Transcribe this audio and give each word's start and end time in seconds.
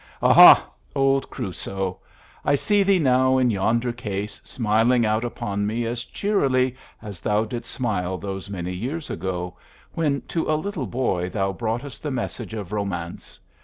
Aha, 0.19 0.65
old 0.95 1.29
Crusoe! 1.29 1.99
I 2.43 2.55
see 2.55 2.81
thee 2.81 2.97
now 2.97 3.37
in 3.37 3.51
yonder 3.51 3.93
case 3.93 4.41
smiling 4.43 5.05
out 5.05 5.23
upon 5.23 5.67
me 5.67 5.85
as 5.85 6.03
cheerily 6.03 6.75
as 7.03 7.19
thou 7.21 7.45
didst 7.45 7.69
smile 7.71 8.17
those 8.17 8.49
many 8.49 8.73
years 8.73 9.11
ago 9.11 9.57
when 9.93 10.21
to 10.21 10.49
a 10.49 10.57
little 10.59 10.87
boy 10.87 11.29
thou 11.29 11.53
broughtest 11.53 12.01
the 12.01 12.09
message 12.09 12.55
of 12.55 12.71
Romance! 12.71 13.39